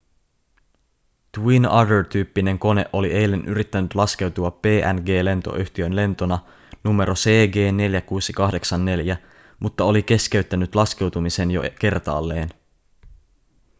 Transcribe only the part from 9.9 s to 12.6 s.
keskeyttänyt laskeutumisen jo kertaalleen